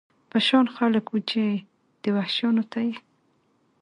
په 0.29 0.37
شان 0.47 0.65
خلک 0.75 1.05
و، 1.09 1.15
چې 1.29 1.43
دې 2.01 2.09
وحشیانو 2.15 2.63
ته 2.71 2.79
یې. 2.87 2.95